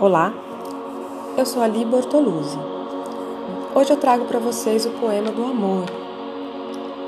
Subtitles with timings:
[0.00, 0.34] Olá,
[1.38, 2.58] eu sou Ali Bortoluzzi.
[3.72, 5.84] Hoje eu trago para vocês o poema do amor,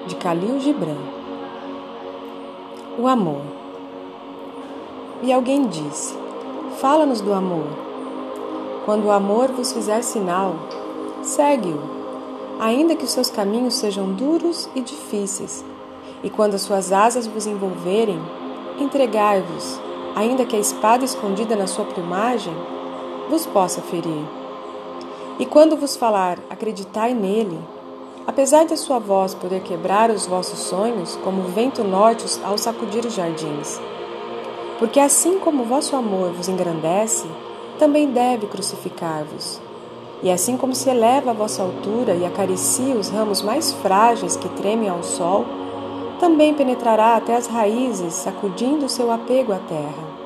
[0.07, 0.95] de Khalil Gibran.
[2.97, 3.43] O amor.
[5.21, 6.17] E alguém disse:
[6.79, 7.67] Fala-nos do amor.
[8.85, 10.55] Quando o amor vos fizer sinal,
[11.23, 11.81] segue-o,
[12.61, 15.65] ainda que os seus caminhos sejam duros e difíceis,
[16.23, 18.21] e quando as suas asas vos envolverem,
[18.79, 19.81] entregai-vos,
[20.15, 22.55] ainda que a espada escondida na sua plumagem
[23.29, 24.25] vos possa ferir.
[25.39, 27.59] E quando vos falar, acreditai nele,
[28.27, 33.05] apesar de sua voz poder quebrar os vossos sonhos, como o vento norte ao sacudir
[33.05, 33.81] os jardins.
[34.79, 37.27] Porque assim como o vosso amor vos engrandece,
[37.79, 39.61] também deve crucificar-vos.
[40.23, 44.49] E assim como se eleva a vossa altura e acaricia os ramos mais frágeis que
[44.51, 45.45] tremem ao sol,
[46.19, 50.26] também penetrará até as raízes, sacudindo seu apego à terra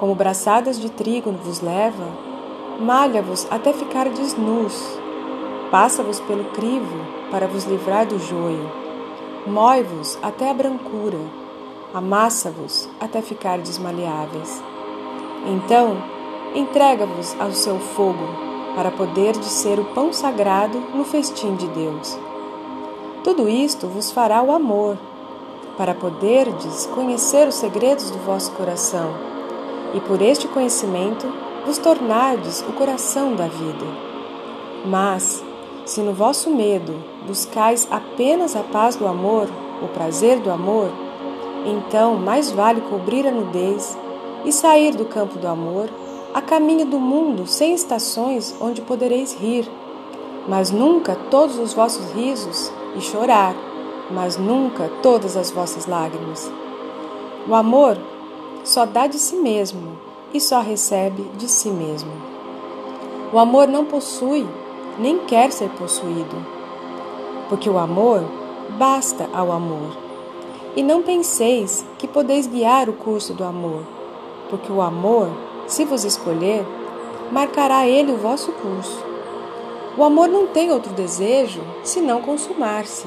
[0.00, 2.08] como braçadas de trigo vos leva,
[2.80, 4.98] malha-vos até ficar desnus,
[5.70, 8.66] passa-vos pelo crivo para vos livrar do joio,
[9.46, 11.18] mói-vos até a brancura,
[11.92, 14.62] amassa-vos até ficar desmaleáveis.
[15.46, 16.02] Então,
[16.54, 18.26] entrega-vos ao seu fogo,
[18.74, 22.18] para poderdes ser o pão sagrado no festim de Deus.
[23.22, 24.96] Tudo isto vos fará o amor,
[25.76, 29.28] para poderdes conhecer os segredos do vosso coração
[29.94, 31.26] e por este conhecimento
[31.64, 33.86] vos tornardes o coração da vida.
[34.84, 35.44] Mas,
[35.84, 36.94] se no vosso medo
[37.26, 39.48] buscais apenas a paz do amor,
[39.82, 40.90] o prazer do amor,
[41.66, 43.96] então mais vale cobrir a nudez
[44.44, 45.88] e sair do campo do amor
[46.32, 49.68] a caminho do mundo sem estações onde podereis rir,
[50.48, 53.54] mas nunca todos os vossos risos e chorar,
[54.10, 56.50] mas nunca todas as vossas lágrimas.
[57.48, 57.98] O amor
[58.64, 59.98] só dá de si mesmo
[60.32, 62.12] e só recebe de si mesmo.
[63.32, 64.46] O amor não possui,
[64.98, 66.36] nem quer ser possuído,
[67.48, 68.24] porque o amor
[68.78, 69.96] basta ao amor.
[70.76, 73.82] E não penseis que podeis guiar o curso do amor,
[74.48, 75.28] porque o amor,
[75.66, 76.64] se vos escolher,
[77.32, 79.04] marcará ele o vosso curso.
[79.96, 83.06] O amor não tem outro desejo senão consumar-se.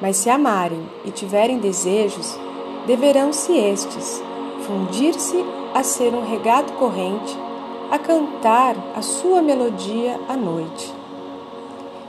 [0.00, 2.38] Mas se amarem e tiverem desejos,
[2.86, 4.22] deverão-se estes
[4.66, 7.38] fundir-se a ser um regato corrente,
[7.90, 10.92] a cantar a sua melodia à noite.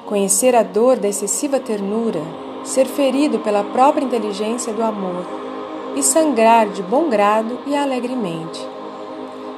[0.06, 2.22] Conhecer a dor da excessiva ternura,
[2.64, 5.26] ser ferido pela própria inteligência do amor
[5.96, 8.66] e sangrar de bom grado e alegremente.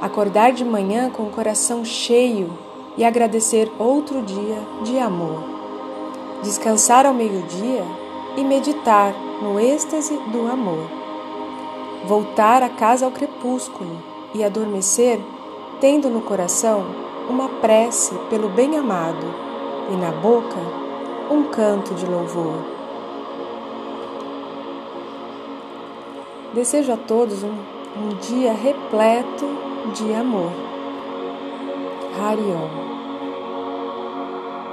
[0.01, 2.51] Acordar de manhã com o coração cheio
[2.97, 5.43] e agradecer outro dia de amor.
[6.43, 7.83] Descansar ao meio-dia
[8.37, 11.04] e meditar no êxtase do amor
[12.05, 13.97] voltar a casa ao crepúsculo
[14.33, 15.19] e adormecer,
[15.79, 16.85] tendo no coração
[17.29, 19.25] uma prece pelo bem-amado
[19.91, 20.59] e na boca
[21.31, 22.57] um canto de louvor.
[26.53, 29.45] Desejo a todos um, um dia repleto
[29.93, 30.51] de amor.
[32.17, 32.84] Harion.